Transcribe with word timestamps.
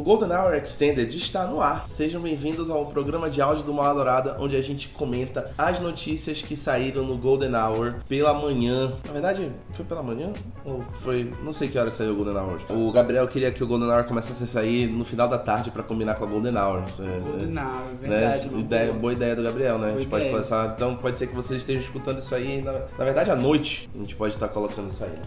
O 0.00 0.02
Golden 0.02 0.30
Hour 0.30 0.54
Extended 0.54 1.14
está 1.14 1.44
no 1.44 1.60
ar. 1.60 1.86
Sejam 1.86 2.22
bem-vindos 2.22 2.70
ao 2.70 2.86
programa 2.86 3.28
de 3.28 3.42
áudio 3.42 3.64
do 3.64 3.74
Mal 3.74 3.94
Dourada, 3.94 4.34
onde 4.40 4.56
a 4.56 4.62
gente 4.62 4.88
comenta 4.88 5.52
as 5.58 5.78
notícias 5.78 6.40
que 6.40 6.56
saíram 6.56 7.04
no 7.04 7.18
Golden 7.18 7.54
Hour 7.54 7.96
pela 8.08 8.32
manhã. 8.32 8.94
Na 9.06 9.12
verdade, 9.12 9.52
foi 9.72 9.84
pela 9.84 10.02
manhã? 10.02 10.32
Ou 10.64 10.80
foi. 11.02 11.30
Não 11.44 11.52
sei 11.52 11.68
que 11.68 11.78
hora 11.78 11.90
saiu 11.90 12.12
o 12.12 12.14
Golden 12.14 12.34
Hour. 12.34 12.60
O 12.70 12.90
Gabriel 12.90 13.28
queria 13.28 13.52
que 13.52 13.62
o 13.62 13.66
Golden 13.66 13.90
Hour 13.90 14.04
começasse 14.04 14.42
a 14.42 14.46
sair 14.46 14.86
no 14.86 15.04
final 15.04 15.28
da 15.28 15.36
tarde 15.36 15.70
para 15.70 15.82
combinar 15.82 16.14
com 16.14 16.24
a 16.24 16.26
Golden 16.26 16.56
Hour. 16.56 16.82
Golden 16.96 17.58
Hour, 17.58 17.82
é 18.02 18.08
verdade. 18.08 18.48
Né? 18.48 18.58
Ideia, 18.58 18.92
boa 18.94 19.12
ideia 19.12 19.36
do 19.36 19.42
Gabriel, 19.42 19.74
né? 19.74 19.88
Boa 19.88 19.96
a 19.96 20.00
gente 20.00 20.08
pode 20.08 20.22
ideia. 20.22 20.32
começar. 20.34 20.72
Então 20.74 20.96
pode 20.96 21.18
ser 21.18 21.26
que 21.26 21.34
vocês 21.34 21.60
estejam 21.60 21.82
escutando 21.82 22.20
isso 22.20 22.34
aí. 22.34 22.62
Na, 22.62 22.72
na 22.72 23.04
verdade, 23.04 23.30
à 23.30 23.36
noite 23.36 23.90
a 23.94 23.98
gente 23.98 24.16
pode 24.16 24.32
estar 24.32 24.48
colocando 24.48 24.88
isso 24.88 25.04
aí. 25.04 25.18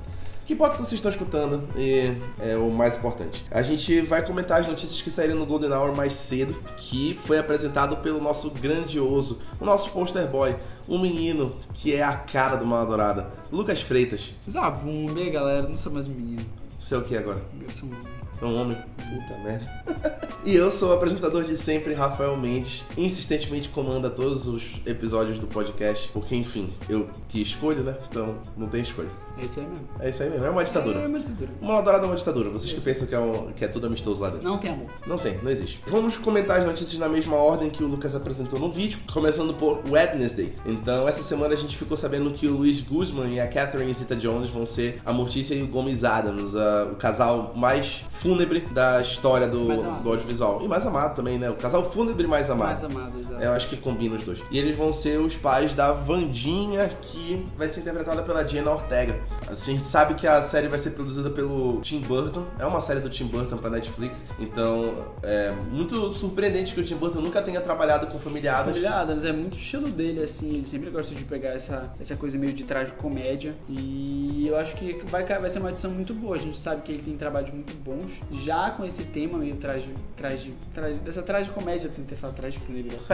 Que 0.46 0.54
importa 0.54 0.76
que 0.76 0.82
vocês 0.82 0.94
estão 0.94 1.10
escutando 1.10 1.64
e 1.78 2.18
é 2.40 2.58
o 2.58 2.70
mais 2.70 2.98
importante. 2.98 3.46
A 3.50 3.62
gente 3.62 4.02
vai 4.02 4.26
comentar 4.26 4.60
as 4.60 4.68
notícias 4.68 5.02
que 5.02 5.10
saíram 5.10 5.36
no 5.36 5.46
Golden 5.46 5.72
Hour 5.72 5.96
mais 5.96 6.16
cedo, 6.16 6.54
que 6.76 7.18
foi 7.24 7.40
apresentado 7.40 7.98
pelo 7.98 8.22
nosso 8.22 8.50
grandioso, 8.50 9.40
o 9.60 9.66
nosso 9.66 9.90
poster 9.92 10.28
boy, 10.28 10.54
um 10.88 11.00
menino 11.00 11.56
que 11.74 11.96
é 11.96 12.04
a 12.04 12.14
cara 12.14 12.58
do 12.58 12.66
Mal 12.66 12.86
Dourada, 12.86 13.32
Lucas 13.52 13.82
Freitas. 13.82 14.32
Zabumba, 14.50 15.18
e 15.20 15.24
aí, 15.24 15.30
galera? 15.30 15.68
Não 15.68 15.78
sou 15.78 15.94
mais 15.94 16.08
um 16.08 16.12
menino. 16.12 16.46
Você 16.82 16.94
é 16.94 16.98
o 16.98 17.04
que 17.04 17.16
agora? 17.16 17.42
Eu 17.62 17.70
sou 17.70 17.88
um. 17.88 18.23
É 18.44 18.46
um 18.46 18.56
homem? 18.62 18.78
Puta 18.98 19.40
merda. 19.42 19.84
e 20.44 20.54
eu 20.54 20.70
sou 20.70 20.90
o 20.90 20.94
apresentador 20.94 21.46
de 21.46 21.56
sempre, 21.56 21.94
Rafael 21.94 22.36
Mendes. 22.36 22.84
Insistentemente 22.98 23.70
comanda 23.70 24.10
todos 24.10 24.48
os 24.50 24.82
episódios 24.86 25.40
do 25.40 25.48
podcast, 25.48 26.10
porque 26.10 26.36
enfim, 26.36 26.74
eu 26.90 27.10
que 27.30 27.42
escolho, 27.42 27.84
né? 27.84 27.96
Então 28.10 28.36
não 28.58 28.68
tem 28.68 28.82
escolha. 28.82 29.08
É 29.40 29.46
isso 29.46 29.62
aí 29.62 29.66
mesmo. 29.66 29.88
É 30.00 30.10
isso 30.10 30.24
aí 30.24 30.30
mesmo, 30.30 30.46
é 30.46 30.50
uma 30.50 30.64
ditadura. 30.64 31.00
É 31.00 31.08
uma 31.08 31.20
ditadura. 31.20 31.50
Uma 31.62 31.82
dourada 31.82 32.06
é 32.06 32.08
uma 32.08 32.16
ditadura. 32.16 32.50
Vocês 32.52 32.72
que 32.74 32.82
pensam 32.82 33.08
que 33.08 33.16
é, 33.16 33.20
um- 33.20 33.52
que 33.54 33.66
é 33.66 33.68
tudo 33.68 33.88
amistoso 33.88 34.22
lá 34.22 34.30
dentro. 34.30 34.44
Não 34.44 34.58
tem 34.60 34.72
amor. 34.72 34.90
Não 35.08 35.18
tem, 35.18 35.40
não 35.42 35.50
existe. 35.50 35.80
Vamos 35.88 36.18
comentar 36.18 36.60
as 36.60 36.66
notícias 36.66 37.00
na 37.00 37.08
mesma 37.10 37.36
ordem 37.38 37.70
que 37.70 37.84
o 37.84 37.88
Lucas 37.88 38.14
apresentou 38.14 38.60
no 38.60 38.72
vídeo, 38.72 39.00
começando 39.12 39.54
por 39.56 39.82
Wednesday. 39.90 40.54
Então, 40.66 41.08
essa 41.08 41.24
semana 41.24 41.54
a 41.54 41.58
gente 41.58 41.76
ficou 41.78 41.96
sabendo 41.98 42.30
que 42.32 42.46
o 42.48 42.58
Luiz 42.58 42.82
Guzman 42.82 43.34
e 43.36 43.40
a 43.40 43.48
Catherine 43.48 43.92
Zeta-Jones 43.94 44.50
vão 44.52 44.66
ser 44.68 45.02
a 45.06 45.12
Mortícia 45.14 45.56
e 45.56 45.64
o 45.64 45.68
Gomes 45.68 46.04
Adams, 46.04 46.56
a- 46.56 46.90
o 46.92 46.96
casal 46.96 47.54
mais 47.56 48.06
fúnebre 48.34 48.62
da 48.72 49.02
história 49.02 49.48
do, 49.48 49.68
do 50.02 50.10
audiovisual. 50.10 50.62
E 50.64 50.68
mais 50.68 50.86
amado 50.86 51.16
também, 51.16 51.38
né? 51.38 51.50
O 51.50 51.56
casal 51.56 51.84
fúnebre 51.84 52.28
mais 52.28 52.50
amado. 52.50 52.70
Mais 52.70 52.84
amado, 52.84 53.20
exato. 53.20 53.42
Eu 53.42 53.52
acho 53.52 53.70
que 53.70 53.78
combina 53.78 54.16
os 54.16 54.24
dois. 54.24 54.44
E 54.50 54.58
eles 54.58 54.76
vão 54.76 54.92
ser 54.92 55.20
os 55.20 55.36
pais 55.36 55.74
da 55.74 55.92
Vandinha, 55.92 56.90
que 57.02 57.46
vai 57.58 57.68
ser 57.68 57.82
interpretada 57.82 58.24
pela 58.24 58.48
Jenna 58.48 58.72
Ortega. 58.72 59.20
Assim, 59.50 59.74
a 59.74 59.76
gente 59.78 59.88
sabe 59.88 60.16
que 60.16 60.28
a 60.28 60.42
série 60.42 60.68
vai 60.68 60.80
ser 60.80 60.92
produzida 60.92 61.30
pelo 61.30 61.80
Tim 61.82 62.00
Burton. 62.00 62.46
É 62.58 62.66
uma 62.66 62.82
série 62.82 63.00
do 63.00 63.10
Tim 63.10 63.26
Burton 63.26 63.58
pra 63.58 63.70
Netflix. 63.70 64.26
Então, 64.40 64.94
é 65.22 65.54
muito 65.72 66.10
surpreendente 66.10 66.74
que 66.74 66.82
o 66.82 66.84
Tim 66.84 66.96
Burton 66.96 67.22
nunca 67.22 67.42
tenha 67.42 67.62
trabalhado 67.62 68.08
com 68.08 68.20
familiares. 68.20 68.66
Família 68.66 68.96
Adams 68.96 69.26
é 69.26 69.32
muito 69.32 69.58
estilo 69.58 69.90
dele, 69.90 70.22
assim, 70.24 70.56
ele 70.56 70.66
sempre 70.66 70.90
gosta 70.90 71.14
de 71.14 71.24
pegar 71.24 71.50
essa, 71.50 71.94
essa 72.00 72.16
coisa 72.16 72.38
meio 72.38 72.54
de 72.54 72.64
trás 72.64 72.88
de 72.88 72.94
comédia. 72.94 73.56
E 73.70 74.48
eu 74.48 74.58
acho 74.58 74.76
que 74.76 75.02
vai, 75.06 75.24
vai 75.24 75.50
ser 75.50 75.60
uma 75.60 75.70
edição 75.70 75.92
muito 75.92 76.14
boa. 76.14 76.36
A 76.36 76.40
gente 76.40 76.58
sabe 76.58 76.82
que 76.82 76.92
ele 76.92 77.04
tem 77.04 77.16
trabalhos 77.16 77.52
muito 77.52 77.74
bons. 77.84 78.22
Já 78.32 78.72
com 78.72 78.84
esse 78.86 79.06
tema 79.06 79.38
meio. 79.38 79.56
Trás 79.56 79.84
de 79.84 80.52
trás, 80.74 80.98
dessa 81.00 81.22
trás 81.22 81.46
de 81.48 81.52
comédia, 81.52 81.90
tentei 81.90 82.18
falar 82.18 82.34
fúnebre. 82.54 82.98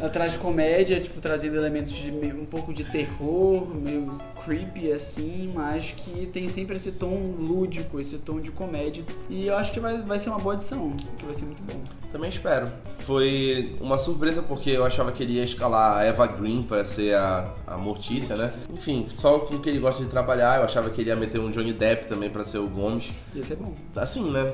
A 0.00 0.08
trás 0.08 0.30
de 0.32 0.38
comédia, 0.38 1.00
tipo, 1.00 1.20
trazendo 1.20 1.56
elementos 1.56 1.92
de 1.92 2.12
meio- 2.12 2.40
um 2.40 2.44
pouco 2.46 2.72
de 2.72 2.84
terror, 2.84 3.74
meio 3.74 4.14
creepy 4.44 4.92
assim, 4.92 5.50
mas 5.52 5.90
que 5.90 6.26
tem 6.26 6.48
sempre 6.48 6.76
esse 6.76 6.92
tom 6.92 7.34
lúdico, 7.36 7.98
esse 7.98 8.18
tom 8.18 8.38
de 8.38 8.52
comédia. 8.52 9.04
E 9.28 9.46
eu 9.48 9.56
acho 9.56 9.72
que 9.72 9.80
vai, 9.80 10.00
vai 10.00 10.16
ser 10.20 10.30
uma 10.30 10.38
boa 10.38 10.54
edição, 10.54 10.92
que 11.18 11.24
vai 11.24 11.34
ser 11.34 11.46
muito 11.46 11.60
bom. 11.64 11.80
Também 12.12 12.28
espero. 12.30 12.68
Foi 12.98 13.76
uma 13.80 13.98
surpresa 13.98 14.40
porque 14.40 14.70
eu 14.70 14.84
achava 14.84 15.10
que 15.10 15.22
ele 15.24 15.32
ia 15.32 15.44
escalar 15.44 15.98
a 15.98 16.04
Eva 16.04 16.26
Green 16.28 16.62
para 16.62 16.84
ser 16.84 17.16
a, 17.16 17.52
a 17.66 17.76
Mortícia, 17.76 18.36
né? 18.36 18.52
Enfim, 18.72 19.08
só 19.12 19.40
com 19.40 19.56
o 19.56 19.60
que 19.60 19.68
ele 19.68 19.80
gosta 19.80 20.04
de 20.04 20.10
trabalhar, 20.10 20.58
eu 20.58 20.64
achava 20.64 20.90
que 20.90 21.00
ele 21.00 21.10
ia 21.10 21.16
meter 21.16 21.40
um 21.40 21.50
Johnny 21.50 21.72
Depp 21.72 22.06
também 22.06 22.30
para 22.30 22.44
ser 22.44 22.58
o 22.58 22.68
Gomes. 22.68 23.10
Ia 23.34 23.42
ser 23.42 23.56
bom. 23.56 23.72
Assim, 23.96 24.30
né? 24.30 24.52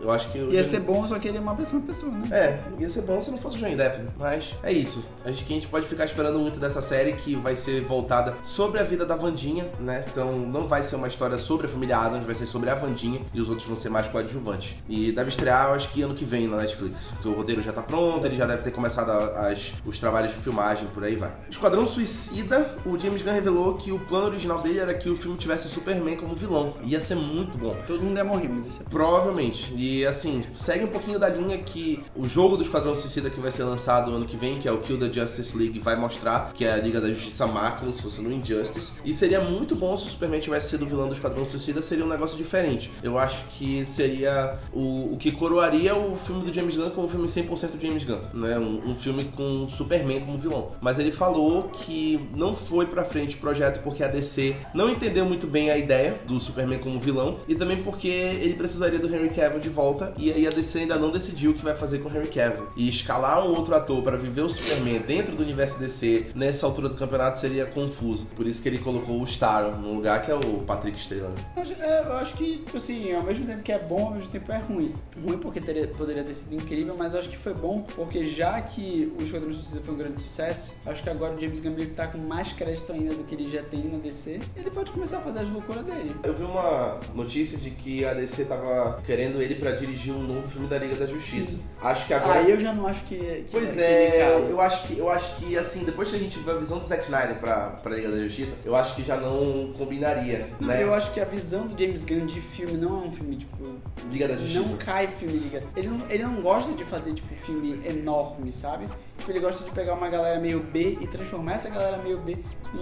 Eu 0.00 0.10
acho 0.10 0.30
que. 0.30 0.38
Ia 0.38 0.64
ser 0.64 0.80
bom, 0.80 1.06
só 1.06 1.18
que 1.18 1.28
ele 1.28 1.38
é 1.38 1.40
uma 1.40 1.54
péssima 1.54 1.80
pessoa, 1.80 2.12
né? 2.12 2.28
É, 2.30 2.58
ia 2.80 2.88
ser 2.88 3.02
bom 3.02 3.20
se 3.20 3.30
não 3.30 3.38
fosse 3.38 3.56
o 3.56 3.60
Johnny 3.60 3.76
Depp, 3.76 4.08
mas 4.18 4.54
é 4.62 4.72
isso. 4.72 5.04
Acho 5.24 5.44
que 5.44 5.52
a 5.52 5.56
gente 5.56 5.68
pode 5.68 5.86
ficar 5.86 6.04
esperando 6.04 6.38
muito 6.38 6.58
dessa 6.58 6.80
série 6.80 7.12
que 7.12 7.34
vai 7.36 7.54
ser 7.54 7.80
voltada 7.82 8.34
sobre 8.42 8.80
a 8.80 8.82
vida 8.82 9.04
da 9.04 9.16
Vandinha, 9.16 9.68
né? 9.80 10.04
Então 10.10 10.38
não 10.38 10.66
vai 10.66 10.82
ser 10.82 10.96
uma 10.96 11.08
história 11.08 11.38
sobre 11.38 11.66
a 11.66 11.68
família 11.68 11.98
Adams, 11.98 12.24
vai 12.24 12.34
ser 12.34 12.46
sobre 12.46 12.70
a 12.70 12.74
Vandinha 12.74 13.20
e 13.34 13.40
os 13.40 13.48
outros 13.48 13.66
vão 13.66 13.76
ser 13.76 13.88
mais 13.88 14.06
coadjuvantes. 14.08 14.76
E 14.88 15.12
deve 15.12 15.28
estrear, 15.28 15.68
eu 15.68 15.74
acho 15.74 15.90
que 15.90 16.02
ano 16.02 16.14
que 16.14 16.24
vem 16.24 16.48
na 16.48 16.56
Netflix, 16.56 17.12
porque 17.12 17.28
o 17.28 17.32
roteiro 17.32 17.62
já 17.62 17.72
tá 17.72 17.82
pronto, 17.82 18.26
ele 18.26 18.36
já 18.36 18.46
deve 18.46 18.62
ter 18.62 18.70
começado 18.70 19.10
as, 19.10 19.74
os 19.84 19.98
trabalhos 19.98 20.32
de 20.32 20.38
filmagem, 20.38 20.86
por 20.88 21.04
aí 21.04 21.16
vai. 21.16 21.32
Esquadrão 21.50 21.86
Suicida, 21.86 22.74
o 22.84 22.98
James 22.98 23.22
Gunn 23.22 23.32
revelou 23.32 23.74
que 23.74 23.92
o 23.92 23.98
plano 23.98 24.26
original 24.26 24.60
dele 24.60 24.78
era 24.78 24.94
que 24.94 25.08
o 25.08 25.16
filme 25.16 25.36
tivesse 25.36 25.68
Superman 25.68 26.16
como 26.16 26.34
vilão. 26.34 26.74
Ia 26.82 27.00
ser 27.00 27.14
muito 27.16 27.58
bom. 27.58 27.76
Todo 27.86 28.02
mundo 28.02 28.16
ia 28.16 28.24
morrer, 28.24 28.48
isso 28.66 28.82
é 28.82 28.88
Provavelmente. 28.88 29.72
E 29.76 30.06
assim, 30.06 30.44
segue 30.54 30.84
um 30.84 30.88
pouquinho 30.88 31.18
da 31.18 31.28
linha 31.28 31.58
que 31.58 32.02
o 32.16 32.26
jogo 32.26 32.56
do 32.56 32.62
Esquadrão 32.62 32.94
Suicida 32.94 33.30
que 33.30 33.40
vai 33.40 33.50
ser 33.50 33.64
lançado 33.64 34.10
ano 34.12 34.24
que 34.24 34.36
vem, 34.36 34.58
que 34.58 34.68
é 34.68 34.72
o 34.72 34.78
Kill 34.78 34.98
the 34.98 35.12
Justice 35.12 35.56
League, 35.56 35.78
vai 35.78 35.96
mostrar, 35.96 36.52
que 36.54 36.64
é 36.64 36.72
a 36.72 36.76
Liga 36.76 37.00
da 37.00 37.08
Justiça 37.08 37.46
Máquina, 37.46 37.92
se 37.92 38.02
fosse 38.02 38.20
no 38.20 38.32
Injustice. 38.32 38.92
E 39.04 39.12
seria 39.12 39.40
muito 39.40 39.74
bom 39.74 39.96
se 39.96 40.06
o 40.06 40.10
Superman 40.10 40.40
tivesse 40.40 40.70
sido 40.70 40.86
vilão 40.86 41.06
do 41.06 41.14
Esquadrão 41.14 41.44
Suicida, 41.44 41.82
seria 41.82 42.04
um 42.04 42.08
negócio 42.08 42.36
diferente. 42.36 42.90
Eu 43.02 43.18
acho 43.18 43.44
que 43.50 43.84
seria 43.84 44.58
o, 44.72 45.14
o 45.14 45.16
que 45.18 45.32
coroaria 45.32 45.94
o 45.94 46.16
filme 46.16 46.44
do 46.44 46.52
James 46.52 46.76
Gunn 46.76 46.90
como 46.90 47.06
um 47.06 47.08
filme 47.08 47.26
100% 47.26 47.80
James 47.80 48.04
Gunn, 48.04 48.20
né? 48.34 48.58
Um, 48.58 48.90
um 48.90 48.94
filme 48.94 49.24
com 49.24 49.68
Superman 49.68 50.20
como 50.20 50.38
vilão. 50.38 50.72
Mas 50.80 50.98
ele 50.98 51.10
falou 51.10 51.64
que 51.68 52.28
não 52.34 52.54
foi 52.54 52.86
pra 52.86 53.04
frente 53.04 53.36
o 53.36 53.38
projeto 53.38 53.82
porque 53.82 54.02
a 54.02 54.08
DC 54.08 54.56
não 54.74 54.90
entendeu 54.90 55.24
muito 55.24 55.46
bem 55.46 55.70
a 55.70 55.78
ideia 55.78 56.18
do 56.26 56.38
Superman 56.38 56.78
como 56.78 56.98
vilão 56.98 57.36
e 57.46 57.54
também 57.54 57.82
porque 57.82 58.47
ele 58.48 58.56
precisaria 58.56 58.98
do 58.98 59.06
Henry 59.14 59.30
Cavill 59.30 59.60
de 59.60 59.68
volta 59.68 60.12
e 60.16 60.32
aí 60.32 60.46
a 60.46 60.50
DC 60.50 60.80
ainda 60.80 60.96
não 60.96 61.10
decidiu 61.10 61.50
o 61.52 61.54
que 61.54 61.62
vai 61.62 61.74
fazer 61.76 61.98
com 61.98 62.08
o 62.08 62.16
Henry 62.16 62.28
Cavill. 62.28 62.66
E 62.76 62.88
escalar 62.88 63.44
um 63.46 63.54
outro 63.54 63.74
ator 63.74 64.02
para 64.02 64.16
viver 64.16 64.42
o 64.42 64.48
Superman 64.48 65.00
dentro 65.00 65.34
do 65.36 65.42
universo 65.42 65.78
DC 65.78 66.26
nessa 66.34 66.66
altura 66.66 66.88
do 66.88 66.94
campeonato 66.96 67.38
seria 67.38 67.66
confuso. 67.66 68.26
Por 68.36 68.46
isso 68.46 68.62
que 68.62 68.68
ele 68.68 68.78
colocou 68.78 69.20
o 69.20 69.26
Star 69.26 69.76
no 69.78 69.94
lugar 69.94 70.22
que 70.22 70.30
é 70.30 70.34
o 70.34 70.62
Patrick 70.66 70.98
Estrela. 70.98 71.32
Eu 71.56 71.62
acho- 71.62 71.72
é, 71.74 72.00
eu 72.06 72.12
acho 72.16 72.34
que, 72.34 72.64
assim, 72.74 73.12
ao 73.14 73.22
mesmo 73.22 73.46
tempo 73.46 73.62
que 73.62 73.72
é 73.72 73.78
bom, 73.78 74.06
ao 74.06 74.14
mesmo 74.14 74.30
tempo 74.30 74.50
é 74.52 74.58
ruim. 74.58 74.92
Ruim 75.24 75.38
porque 75.38 75.60
teria- 75.60 75.86
poderia 75.88 76.24
ter 76.24 76.34
sido 76.34 76.54
incrível, 76.54 76.94
mas 76.98 77.12
eu 77.14 77.20
acho 77.20 77.28
que 77.28 77.36
foi 77.36 77.54
bom 77.54 77.82
porque 77.94 78.24
já 78.26 78.60
que 78.60 79.12
o 79.18 79.22
Esquadrão 79.22 79.52
Suicida 79.52 79.80
foi 79.80 79.94
um 79.94 79.98
grande 79.98 80.20
sucesso, 80.20 80.74
acho 80.86 81.02
que 81.02 81.10
agora 81.10 81.34
o 81.34 81.40
James 81.40 81.60
que 81.60 81.68
tá 81.86 82.06
com 82.06 82.18
mais 82.18 82.52
crédito 82.52 82.92
ainda 82.92 83.14
do 83.14 83.24
que 83.24 83.34
ele 83.34 83.48
já 83.48 83.62
tem 83.62 83.84
na 83.84 83.98
DC. 83.98 84.40
Ele 84.56 84.70
pode 84.70 84.90
começar 84.92 85.18
a 85.18 85.20
fazer 85.20 85.40
as 85.40 85.48
loucuras 85.48 85.84
dele. 85.84 86.14
Eu 86.22 86.34
vi 86.34 86.44
uma 86.44 86.98
notícia 87.14 87.58
de 87.58 87.70
que 87.70 88.04
a 88.04 88.14
DC 88.14 88.37
tava 88.44 89.00
querendo 89.04 89.40
ele 89.40 89.54
para 89.54 89.72
dirigir 89.72 90.12
um 90.12 90.22
novo 90.22 90.48
filme 90.48 90.66
da 90.68 90.78
Liga 90.78 90.96
da 90.96 91.06
Justiça. 91.06 91.58
Acho 91.82 92.06
que 92.06 92.14
agora 92.14 92.40
Aí 92.40 92.50
eu 92.50 92.58
já 92.58 92.72
não 92.72 92.86
acho 92.86 93.04
que. 93.04 93.16
que 93.16 93.46
Pois 93.50 93.74
que 93.74 93.80
é, 93.80 94.28
eu, 94.28 94.50
eu 94.50 94.60
acho 94.60 94.86
que 94.86 94.98
eu 94.98 95.10
acho 95.10 95.36
que 95.36 95.56
assim, 95.56 95.84
depois 95.84 96.10
que 96.10 96.16
a 96.16 96.18
gente 96.18 96.38
vê 96.38 96.50
a 96.50 96.54
visão 96.54 96.78
do 96.78 96.84
Zack 96.84 97.04
Snyder 97.04 97.36
pra, 97.36 97.70
pra 97.82 97.94
Liga 97.94 98.10
da 98.10 98.16
Justiça, 98.18 98.58
eu 98.64 98.74
acho 98.76 98.94
que 98.94 99.02
já 99.02 99.16
não 99.16 99.72
combinaria, 99.76 100.50
Não, 100.60 100.68
né? 100.68 100.82
eu 100.82 100.92
acho 100.94 101.12
que 101.12 101.20
a 101.20 101.24
visão 101.24 101.66
do 101.66 101.78
James 101.78 102.04
Gunn 102.04 102.26
de 102.26 102.40
filme 102.40 102.74
não 102.76 103.02
é 103.02 103.06
um 103.06 103.12
filme, 103.12 103.36
tipo. 103.36 103.76
Liga 104.10 104.28
da 104.28 104.36
Justiça. 104.36 104.60
Não 104.60 104.76
cai 104.78 105.06
filme 105.06 105.38
Liga. 105.38 105.62
Ele 105.76 105.88
não, 105.88 106.10
ele 106.10 106.22
não 106.22 106.40
gosta 106.40 106.72
de 106.72 106.84
fazer, 106.84 107.14
tipo, 107.14 107.34
filme 107.34 107.80
enorme, 107.86 108.52
sabe? 108.52 108.86
Tipo, 109.28 109.32
ele 109.32 109.40
gosta 109.40 109.62
de 109.64 109.70
pegar 109.72 109.92
uma 109.92 110.08
galera 110.08 110.40
meio 110.40 110.60
B 110.60 110.96
e 111.02 111.06
transformar 111.06 111.54
essa 111.54 111.68
galera 111.68 111.98
meio 111.98 112.16
B 112.18 112.38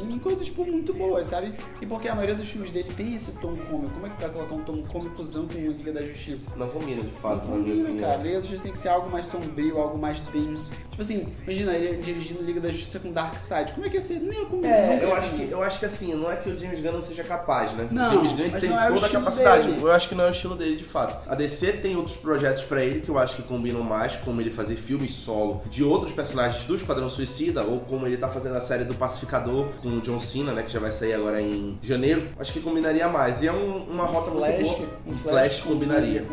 em 0.09 0.19
coisas, 0.19 0.47
tipo, 0.47 0.65
muito 0.65 0.95
boas, 0.95 1.27
sabe? 1.27 1.53
E 1.81 1.87
porque 1.87 2.07
a 2.09 2.15
maioria 2.15 2.37
dos 2.37 2.49
filmes 2.49 2.71
dele 2.71 2.91
tem 2.97 3.15
esse 3.15 3.33
tom 3.33 3.55
cômico. 3.57 3.91
Como 3.95 4.07
é 4.07 4.11
que 4.11 4.21
vai 4.23 4.31
colocar 4.31 4.55
um 4.55 4.63
tom 4.63 4.83
cômicozão 4.85 5.49
com 5.49 5.55
Liga 5.55 5.93
da 5.93 6.05
Justiça? 6.05 6.53
Não 6.57 6.69
combina, 6.69 7.03
de 7.03 7.11
fato, 7.11 7.47
Não 7.47 7.59
combina, 7.59 7.83
opinião. 7.89 8.09
cara. 8.09 8.23
Liga 8.23 8.37
da 8.37 8.41
Justiça 8.43 8.63
tem 8.63 8.73
que 8.73 8.79
ser 8.79 8.89
algo 8.91 9.11
mais 9.11 9.27
sombrio, 9.27 9.79
algo 9.81 9.99
mais 9.99 10.23
denso. 10.23 10.73
Tipo 10.91 11.01
assim, 11.03 11.29
imagina 11.43 11.75
ele 11.75 12.01
dirigindo 12.01 12.43
Liga 12.43 12.61
da 12.61 12.71
Justiça 12.71 13.01
com 13.01 13.11
Darkseid. 13.11 13.73
Como 13.73 13.85
é 13.87 13.89
que 13.91 13.97
ia 13.97 14.03
ser? 14.03 14.21
Não 14.21 14.33
ia 14.33 14.45
com 14.47 14.65
É, 14.65 15.03
eu 15.03 15.15
acho, 15.15 15.31
que, 15.31 15.51
eu 15.51 15.63
acho 15.63 15.79
que 15.81 15.87
assim, 15.87 16.15
não 16.15 16.31
é 16.31 16.37
que 16.37 16.49
o 16.49 16.57
James 16.59 16.81
Gunn 16.81 16.93
não 16.93 17.03
seja 17.03 17.25
capaz, 17.25 17.73
né? 17.73 17.89
Não, 17.91 18.09
o 18.09 18.15
James 18.29 18.33
Gunn 18.33 18.61
tem 18.61 18.71
não 18.71 18.81
é 18.81 18.89
toda 18.93 19.07
a 19.07 19.11
capacidade. 19.11 19.67
dele. 19.69 19.83
Eu 19.83 19.91
acho 19.91 20.09
que 20.09 20.15
não 20.15 20.25
é 20.25 20.29
o 20.29 20.31
estilo 20.31 20.55
dele 20.55 20.77
de 20.77 20.85
fato. 20.85 21.29
A 21.29 21.35
DC 21.35 21.73
tem 21.75 21.97
outros 21.97 22.17
projetos 22.17 22.63
pra 22.65 22.85
ele 22.85 23.01
que 23.01 23.09
eu 23.09 23.19
acho 23.19 23.35
que 23.37 23.43
combinam 23.43 23.83
mais, 23.83 24.15
como 24.17 24.41
ele 24.41 24.51
fazer 24.53 24.77
filmes 24.77 25.13
solo 25.13 25.63
de 25.69 25.83
outros 25.83 26.13
personagens 26.13 26.36
do 26.67 26.75
Esquadrão 26.77 27.09
Suicida, 27.11 27.63
ou 27.63 27.81
como 27.81 28.07
ele 28.07 28.17
tá 28.17 28.29
fazendo 28.29 28.57
a 28.57 28.61
série 28.61 28.85
do 28.85 28.95
Pacificador 28.95 29.69
com 29.83 29.89
o 29.89 30.01
John 30.01 30.19
Cena, 30.21 30.53
né? 30.53 30.63
Que 30.63 30.71
já 30.73 30.81
vai 30.81 30.93
sair 30.93 31.15
agora 31.15 31.41
em 31.41 31.79
janeiro. 31.83 32.29
Acho 32.39 32.53
que 32.53 32.61
combinaria 32.61 33.09
mais. 33.09 33.43
E 33.43 33.47
é 33.49 33.53
um- 33.53 33.79
uma 33.91 34.05
rota 34.05 34.31
Flash, 34.31 34.51
muito 34.57 34.77
boa. 34.77 34.89
um 35.07 35.11
Um 35.13 35.15
Flash 35.17 35.33
Flash 35.33 35.61
combinaria. 35.63 36.27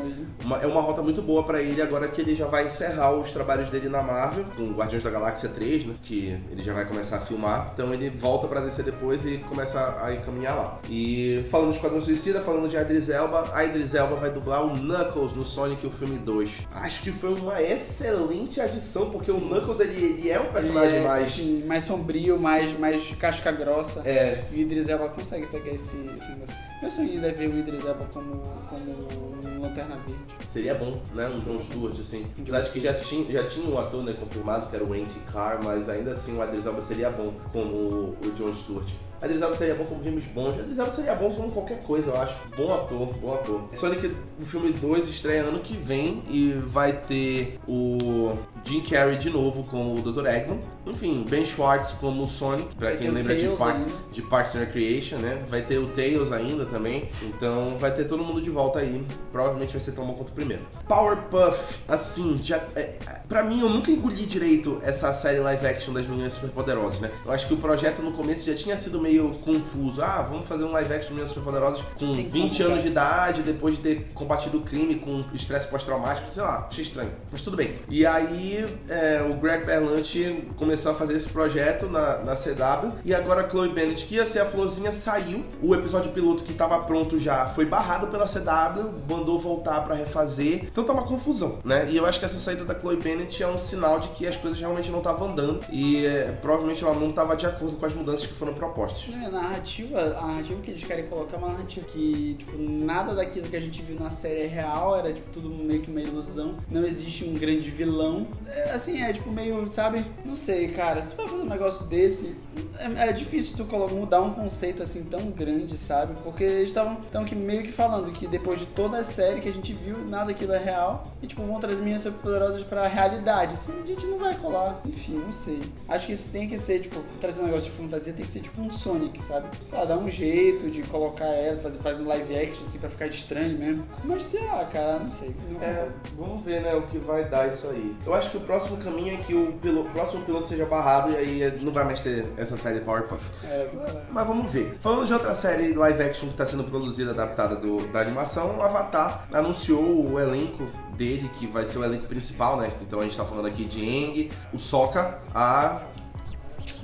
Uma- 0.43 0.57
é 0.61 0.67
uma 0.67 0.81
rota 0.81 1.01
muito 1.01 1.21
boa 1.21 1.43
pra 1.43 1.61
ele 1.61 1.81
agora 1.81 2.07
que 2.07 2.21
ele 2.21 2.35
já 2.35 2.45
vai 2.47 2.67
encerrar 2.67 3.11
os 3.13 3.31
trabalhos 3.31 3.69
dele 3.69 3.89
na 3.89 4.01
Marvel, 4.01 4.45
com 4.55 4.71
Guardiões 4.71 4.93
Guardiões 4.93 5.03
da 5.03 5.09
Galáxia 5.09 5.49
3, 5.49 5.85
né? 5.85 5.93
Que 6.03 6.37
ele 6.51 6.61
já 6.61 6.73
vai 6.73 6.85
começar 6.85 7.17
a 7.17 7.21
filmar. 7.21 7.71
Então 7.73 7.93
ele 7.93 8.09
volta 8.09 8.47
pra 8.47 8.59
descer 8.61 8.83
depois 8.85 9.25
e 9.25 9.37
começa 9.49 9.97
a 10.03 10.13
encaminhar 10.13 10.55
lá. 10.55 10.79
E 10.89 11.45
falando 11.49 11.69
de 11.69 11.77
Esquadrão 11.77 12.01
Suicida, 12.01 12.41
falando 12.41 12.67
de 12.69 12.75
Idris 12.77 13.09
Elba, 13.09 13.49
a 13.53 13.63
Idris 13.63 13.95
Elba 13.95 14.15
vai 14.17 14.29
dublar 14.29 14.65
o 14.65 14.71
Knuckles 14.77 15.33
no 15.33 15.45
Sonic 15.45 15.87
o 15.87 15.91
filme 15.91 16.17
2. 16.19 16.67
Acho 16.73 17.01
que 17.01 17.11
foi 17.11 17.33
uma 17.33 17.61
excelente 17.61 18.59
adição, 18.61 19.09
porque 19.09 19.31
sim. 19.31 19.37
o 19.37 19.41
Knuckles 19.41 19.79
ele, 19.83 20.19
ele 20.19 20.29
é 20.29 20.39
um 20.39 20.51
personagem 20.51 20.99
é, 20.99 21.03
mais. 21.03 21.23
Sim, 21.23 21.63
mais 21.65 21.83
sombrio, 21.83 22.39
mais, 22.39 22.77
mais 22.77 23.09
casca 23.15 23.51
grossa. 23.51 24.01
É. 24.07 24.45
E 24.51 24.55
o 24.55 24.59
Idris 24.59 24.89
Elba 24.89 25.09
consegue 25.09 25.47
pegar 25.47 25.71
esse, 25.71 25.97
esse 26.17 26.29
negócio. 26.31 26.55
Meu 26.81 26.91
sonho 26.91 27.25
é 27.25 27.31
ver 27.31 27.49
o 27.49 27.57
Idris 27.57 27.85
Elba 27.85 28.05
como, 28.11 28.41
como 28.69 29.61
Lanterna 29.61 29.95
Verde. 29.97 30.35
Seria 30.49 30.75
bom, 30.75 31.01
né? 31.13 31.27
Um 31.27 31.39
John 31.39 31.59
Stewart, 31.59 31.99
assim. 31.99 32.27
Apesar 32.39 32.61
que 32.63 32.79
já 32.79 32.93
tinha, 32.93 33.31
já 33.31 33.47
tinha 33.47 33.67
um 33.67 33.77
ator 33.77 34.03
né, 34.03 34.13
confirmado, 34.19 34.69
que 34.69 34.75
era 34.75 34.83
o 34.83 34.93
Andy 34.93 35.19
Carr, 35.31 35.63
mas 35.63 35.89
ainda 35.89 36.11
assim 36.11 36.37
o 36.37 36.43
Idris 36.43 36.65
Elba 36.65 36.81
seria 36.81 37.09
bom 37.09 37.33
como 37.51 38.17
o 38.21 38.31
John 38.35 38.53
Stewart. 38.53 38.89
Idris 39.23 39.41
Elba 39.41 39.55
seria 39.55 39.75
bom 39.75 39.85
como 39.85 40.03
James 40.03 40.25
Bond. 40.25 40.59
Idris 40.59 40.77
Elba 40.77 40.91
seria 40.91 41.15
bom 41.15 41.33
como 41.33 41.49
qualquer 41.51 41.81
coisa, 41.83 42.11
eu 42.11 42.21
acho. 42.21 42.35
Bom 42.57 42.73
ator, 42.73 43.13
bom 43.13 43.33
ator. 43.33 43.61
Sonic, 43.73 44.13
o 44.39 44.45
filme 44.45 44.71
2 44.71 45.07
estreia 45.07 45.43
ano 45.43 45.59
que 45.59 45.75
vem 45.75 46.23
e 46.29 46.51
vai 46.65 46.91
ter 46.91 47.59
o 47.67 48.37
Jim 48.65 48.81
Carrey 48.81 49.17
de 49.17 49.29
novo 49.29 49.63
como 49.63 49.95
o 49.95 50.01
Dr. 50.01 50.25
Eggman. 50.27 50.59
Enfim, 50.85 51.25
Ben 51.29 51.45
Schwartz 51.45 51.93
como 51.93 52.23
o 52.23 52.27
Sonic, 52.27 52.75
pra 52.75 52.89
vai 52.89 52.97
quem 52.97 53.09
lembra 53.09 53.33
de, 53.33 53.47
Par 53.49 53.81
de 54.11 54.21
Parks 54.23 54.55
and 54.55 54.59
Recreation, 54.59 55.17
né? 55.17 55.41
Vai 55.49 55.61
ter 55.61 55.77
o 55.77 55.87
Tails 55.87 56.31
ainda 56.31 56.65
também. 56.65 57.09
Então 57.21 57.77
vai 57.77 57.95
ter 57.95 58.03
todo 58.05 58.23
mundo 58.23 58.41
de 58.41 58.49
volta 58.49 58.79
aí. 58.79 59.05
Provavelmente 59.31 59.71
vai 59.71 59.79
ser 59.79 59.93
tão 59.93 60.05
bom 60.05 60.13
quanto 60.13 60.29
o 60.29 60.33
primeiro. 60.33 60.63
Powerpuff, 60.87 61.79
assim, 61.87 62.39
já. 62.41 62.57
É, 62.75 62.97
pra 63.29 63.43
mim, 63.43 63.61
eu 63.61 63.69
nunca 63.69 63.89
engoli 63.89 64.25
direito 64.25 64.79
essa 64.81 65.13
série 65.13 65.39
live 65.39 65.65
action 65.65 65.93
das 65.93 66.05
meninas 66.05 66.33
superpoderosas, 66.33 66.99
né? 66.99 67.09
Eu 67.25 67.31
acho 67.31 67.47
que 67.47 67.53
o 67.53 67.57
projeto 67.57 68.01
no 68.01 68.11
começo 68.11 68.45
já 68.45 68.55
tinha 68.55 68.75
sido 68.75 68.99
meio 69.01 69.12
confuso. 69.43 70.01
Ah, 70.01 70.25
vamos 70.29 70.47
fazer 70.47 70.63
um 70.63 70.71
live 70.71 70.93
action 70.93 71.07
de 71.07 71.13
meninas 71.13 71.29
superpoderosas 71.29 71.81
com 71.97 72.15
Tem 72.15 72.27
20 72.27 72.63
anos 72.63 72.81
de 72.81 72.87
idade, 72.87 73.41
depois 73.41 73.75
de 73.75 73.81
ter 73.81 74.11
combatido 74.13 74.57
o 74.57 74.61
crime 74.61 74.95
com 74.95 75.23
estresse 75.33 75.67
pós-traumático, 75.67 76.29
sei 76.29 76.43
lá, 76.43 76.67
achei 76.69 76.83
estranho. 76.83 77.11
Mas 77.31 77.41
tudo 77.41 77.57
bem. 77.57 77.75
E 77.89 78.05
aí, 78.05 78.65
é, 78.89 79.25
o 79.29 79.35
Greg 79.35 79.65
Berlanti 79.65 80.47
começou 80.55 80.91
a 80.91 80.95
fazer 80.95 81.15
esse 81.15 81.29
projeto 81.29 81.87
na, 81.87 82.17
na 82.19 82.35
CW, 82.35 82.91
e 83.03 83.13
agora 83.13 83.45
a 83.45 83.49
Chloe 83.49 83.69
Bennett, 83.69 84.05
que 84.05 84.15
ia 84.15 84.25
ser 84.25 84.39
a 84.39 84.45
florzinha, 84.45 84.91
saiu. 84.91 85.43
O 85.61 85.73
episódio 85.75 86.11
piloto 86.11 86.43
que 86.43 86.51
estava 86.51 86.79
pronto 86.79 87.17
já 87.19 87.47
foi 87.47 87.65
barrado 87.65 88.07
pela 88.07 88.25
CW, 88.25 88.91
mandou 89.09 89.39
voltar 89.39 89.81
para 89.81 89.95
refazer. 89.95 90.65
Então 90.65 90.83
tá 90.83 90.93
uma 90.93 91.03
confusão, 91.03 91.59
né? 91.63 91.87
E 91.89 91.97
eu 91.97 92.05
acho 92.05 92.19
que 92.19 92.25
essa 92.25 92.37
saída 92.37 92.63
da 92.65 92.79
Chloe 92.79 92.95
Bennett 92.95 93.41
é 93.41 93.47
um 93.47 93.59
sinal 93.59 93.99
de 93.99 94.09
que 94.09 94.27
as 94.27 94.37
coisas 94.37 94.59
realmente 94.59 94.91
não 94.91 94.99
estavam 94.99 95.31
andando 95.31 95.61
e 95.71 96.05
é, 96.05 96.37
provavelmente 96.41 96.83
ela 96.83 96.93
não 96.93 97.09
estava 97.09 97.35
de 97.35 97.45
acordo 97.45 97.77
com 97.77 97.85
as 97.85 97.93
mudanças 97.93 98.25
que 98.25 98.33
foram 98.33 98.53
propostas. 98.53 99.02
Não, 99.11 99.27
a 99.27 99.29
narrativa, 99.29 99.99
a 99.99 100.27
narrativa 100.27 100.61
que 100.61 100.71
eles 100.71 100.83
querem 100.83 101.07
colocar 101.07 101.35
é 101.35 101.39
uma 101.39 101.49
narrativa 101.49 101.85
que, 101.87 102.35
tipo, 102.39 102.57
nada 102.57 103.13
daquilo 103.13 103.47
que 103.47 103.55
a 103.55 103.59
gente 103.59 103.81
viu 103.81 103.99
na 103.99 104.09
série 104.09 104.41
é 104.41 104.47
real, 104.47 104.97
era 104.97 105.11
tipo 105.11 105.29
tudo 105.29 105.49
meio 105.49 105.81
que 105.81 105.91
uma 105.91 106.01
ilusão. 106.01 106.57
Não 106.69 106.85
existe 106.85 107.25
um 107.25 107.33
grande 107.33 107.69
vilão. 107.69 108.27
É, 108.47 108.71
assim, 108.71 109.01
é 109.01 109.11
tipo 109.11 109.31
meio, 109.31 109.67
sabe? 109.67 110.05
Não 110.25 110.35
sei, 110.35 110.69
cara. 110.69 111.01
Se 111.01 111.15
vai 111.15 111.27
fazer 111.27 111.41
um 111.41 111.49
negócio 111.49 111.85
desse, 111.87 112.35
é, 112.79 113.09
é 113.09 113.11
difícil 113.11 113.57
tu 113.57 113.65
mudar 113.89 114.21
um 114.21 114.33
conceito 114.33 114.83
assim 114.83 115.03
tão 115.03 115.31
grande, 115.31 115.77
sabe? 115.77 116.13
Porque 116.23 116.43
eles 116.43 116.69
estavam 116.69 116.97
meio 117.35 117.63
que 117.63 117.71
falando 117.71 118.11
que 118.11 118.27
depois 118.27 118.59
de 118.59 118.65
toda 118.67 118.97
a 118.97 119.03
série 119.03 119.41
que 119.41 119.49
a 119.49 119.53
gente 119.53 119.73
viu, 119.73 119.97
nada 120.07 120.25
daquilo 120.25 120.53
é 120.53 120.59
real. 120.59 121.07
E 121.21 121.27
tipo, 121.27 121.43
vão 121.43 121.59
trazer 121.59 121.81
meninas 121.81 122.01
superpoderosas 122.01 122.63
pra 122.63 122.87
realidade. 122.87 123.53
Assim, 123.53 123.73
a 123.81 123.85
gente 123.85 124.05
não 124.05 124.17
vai 124.17 124.35
colar. 124.35 124.81
Enfim, 124.85 125.13
não 125.13 125.31
sei. 125.31 125.59
Acho 125.87 126.07
que 126.07 126.13
isso 126.13 126.31
tem 126.31 126.47
que 126.47 126.57
ser, 126.57 126.79
tipo, 126.79 127.01
trazer 127.19 127.41
um 127.41 127.45
negócio 127.45 127.71
de 127.71 127.77
fantasia, 127.77 128.13
tem 128.13 128.25
que 128.25 128.31
ser 128.31 128.41
tipo 128.41 128.61
um 128.61 128.69
Sonic, 128.83 129.23
sabe? 129.23 129.47
Sei 129.65 129.77
lá, 129.77 129.85
dar 129.85 129.97
um 129.97 130.09
jeito 130.09 130.69
de 130.69 130.83
colocar 130.83 131.25
ela, 131.25 131.57
fazer, 131.57 131.79
faz 131.79 131.99
um 132.01 132.07
live 132.07 132.35
action 132.35 132.63
assim 132.63 132.77
pra 132.77 132.89
ficar 132.89 133.07
estranho 133.07 133.57
mesmo. 133.57 133.87
Mas 134.03 134.25
sei 134.25 134.43
lá, 134.45 134.65
cara, 134.65 134.99
não 134.99 135.09
sei. 135.09 135.33
Não 135.49 135.61
é, 135.61 135.87
vamos 136.17 136.43
ver, 136.43 136.61
né, 136.61 136.73
o 136.75 136.81
que 136.83 136.97
vai 136.97 137.23
dar 137.23 137.47
isso 137.47 137.67
aí. 137.67 137.95
Eu 138.05 138.13
acho 138.13 138.31
que 138.31 138.37
o 138.37 138.41
próximo 138.41 138.77
caminho 138.77 139.13
é 139.13 139.17
que 139.17 139.33
o, 139.33 139.53
piloto, 139.53 139.87
o 139.87 139.91
próximo 139.91 140.25
piloto 140.25 140.47
seja 140.47 140.65
barrado 140.65 141.11
e 141.11 141.15
aí 141.15 141.59
não 141.61 141.71
vai 141.71 141.85
mais 141.85 142.01
ter 142.01 142.25
essa 142.37 142.57
série 142.57 142.81
Powerpuff. 142.81 143.31
É, 143.45 143.69
mas 144.11 144.27
vamos 144.27 144.51
ver. 144.51 144.77
Falando 144.81 145.05
de 145.05 145.13
outra 145.13 145.33
série 145.33 145.73
live 145.73 146.03
action 146.03 146.27
que 146.27 146.33
está 146.33 146.45
sendo 146.45 146.65
produzida, 146.65 147.11
adaptada 147.11 147.55
do, 147.55 147.87
da 147.87 148.01
animação, 148.01 148.57
o 148.57 148.61
Avatar 148.61 149.27
anunciou 149.31 150.11
o 150.11 150.19
elenco 150.19 150.67
dele, 150.97 151.29
que 151.39 151.47
vai 151.47 151.65
ser 151.65 151.79
o 151.79 151.83
elenco 151.83 152.05
principal, 152.05 152.57
né? 152.57 152.71
Então 152.81 152.99
a 152.99 153.03
gente 153.03 153.15
tá 153.15 153.23
falando 153.23 153.47
aqui 153.47 153.63
de 153.63 153.83
Eng, 153.83 154.29
o 154.51 154.59
Sokka, 154.59 155.19
a 155.33 155.81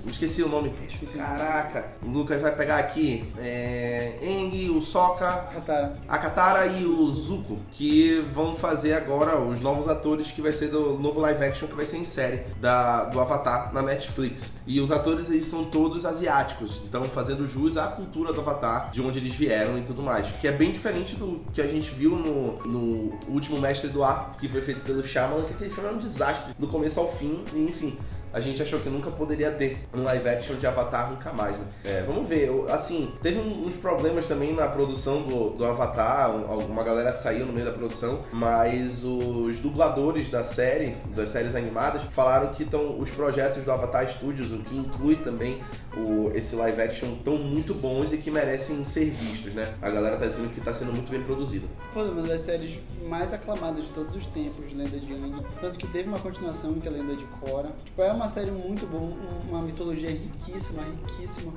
Esqueci 0.08 0.44
o 0.44 0.50
nome. 0.50 0.72
Esqueci. 0.88 1.18
Caraca. 1.18 1.86
O 2.04 2.10
Lucas 2.10 2.42
vai 2.42 2.56
pegar 2.56 2.78
aqui 2.78 3.30
é, 3.38 4.18
Eng, 4.22 4.70
o 4.70 4.82
Sokka, 4.82 5.48
Katara. 5.54 5.94
a 6.08 6.18
Katara 6.18 6.66
e 6.68 6.86
o 6.86 7.06
Zuko, 7.10 7.58
que 7.72 8.22
vão 8.34 8.56
fazer 8.56 8.94
agora 8.94 9.40
os 9.40 9.62
novos 9.62 9.88
atores 9.88 10.32
que 10.32 10.42
vai 10.42 10.54
ser 10.54 10.70
do 10.70 10.98
novo 10.98 11.20
live 11.20 11.44
action 11.44 11.68
que 11.68 11.76
vai 11.76 11.86
ser 11.86 11.98
em 11.98 12.06
série 12.06 12.44
da, 12.60 13.06
do 13.06 13.20
Avatar 13.20 13.74
na 13.74 13.82
Netflix. 13.82 14.60
E 14.66 14.80
os 14.80 14.92
atores 14.92 15.30
eles 15.30 15.48
são 15.48 15.66
todos 15.66 16.06
asiáticos, 16.06 16.82
então 16.88 17.04
fazendo 17.06 17.48
jus 17.48 17.78
à 17.78 17.88
cultura 17.88 18.34
do 18.34 18.42
Avatar, 18.42 18.92
de 18.92 19.02
onde 19.02 19.20
eles 19.20 19.34
vieram 19.34 19.78
e 19.78 19.82
tudo 19.82 20.02
mais. 20.02 20.28
Que 20.40 20.48
é 20.48 20.52
bem 20.52 20.72
diferente 20.72 21.16
do 21.16 21.42
que 21.54 21.62
a 21.62 21.68
gente 21.68 21.90
viu 21.92 22.12
no, 22.12 22.60
no 22.66 23.20
último 23.28 23.60
Mestre 23.60 23.90
do 23.90 24.04
Ar, 24.04 24.36
que 24.40 24.48
foi 24.48 24.62
feito 24.62 24.84
pelo 24.84 25.04
Shyamalan, 25.04 25.44
que 25.44 25.54
aquele 25.54 25.70
filme 25.70 25.90
é 25.90 25.92
um 25.94 25.98
desastre, 25.98 26.54
do 26.58 26.68
começo 26.68 27.00
ao 27.00 27.08
fim, 27.08 27.44
e 27.54 27.66
enfim 27.66 27.98
a 28.34 28.40
gente 28.40 28.62
achou 28.62 28.80
que 28.80 28.90
nunca 28.90 29.10
poderia 29.12 29.52
ter 29.52 29.78
um 29.94 30.04
live 30.04 30.30
action 30.30 30.56
de 30.56 30.68
Avatar 30.68 31.10
nunca 31.10 31.32
mais, 31.34 31.58
né? 31.58 31.66
É, 31.84 32.04
vamos 32.06 32.28
ver. 32.28 32.50
Assim, 32.70 33.14
teve 33.22 33.40
uns 33.40 33.76
problemas 33.76 34.28
também 34.28 34.54
na 34.54 34.68
produção 34.68 35.24
do, 35.24 35.52
do 35.52 35.66
Avatar, 35.66 36.36
uma 36.36 36.84
galera 36.84 37.14
saiu 37.14 37.46
no 37.46 37.54
meio 37.54 37.66
da 37.66 37.72
produção, 37.72 38.20
mas 38.32 39.04
os 39.04 39.60
dubladores 39.60 40.30
da 40.30 40.44
série, 40.44 40.96
das 41.16 41.30
séries 41.30 41.56
animadas, 41.56 42.04
falaram 42.12 42.54
que 42.54 42.64
estão 42.64 43.00
os 43.00 43.10
projetos 43.10 43.64
do 43.64 43.72
Avatar 43.72 44.08
Studios, 44.08 44.52
o 44.52 44.60
que 44.60 44.78
inclui 44.78 45.16
também 45.16 45.62
o, 45.96 46.30
esse 46.34 46.56
live 46.56 46.82
action, 46.82 47.14
estão 47.14 47.38
muito 47.38 47.74
bons 47.74 48.14
e 48.14 48.18
que 48.18 48.30
merecem 48.30 48.84
ser 48.86 49.10
vistos, 49.10 49.54
né? 49.54 49.74
A 49.82 49.90
galera 49.90 50.18
tá 50.18 50.26
dizendo 50.26 50.50
que 50.50 50.62
tá 50.62 50.74
sendo 50.74 50.94
muito 50.94 51.10
bem 51.12 51.22
produzido. 51.24 51.68
Pô, 51.94 52.04
uma 52.04 52.22
das 52.22 52.42
séries 52.42 52.80
mais 53.08 53.34
aclamadas 53.34 53.86
de 53.86 53.92
todos 53.92 54.16
os 54.16 54.28
tempos, 54.28 54.72
Lenda 54.74 55.00
de 55.00 55.12
Yang. 55.12 55.46
Tanto 55.60 55.78
que 55.78 55.88
teve 55.88 56.08
uma 56.08 56.20
continuação 56.20 56.74
que 56.76 56.88
é 56.88 56.92
Lenda 56.92 57.16
de 57.16 57.26
Korra. 57.26 57.72
Tipo, 57.84 58.02
é 58.02 58.12
uma 58.20 58.28
série 58.28 58.52
muito 58.52 58.86
boa, 58.86 59.14
uma 59.48 59.62
mitologia 59.62 60.10
riquíssima, 60.10 60.84
riquíssima. 60.84 61.54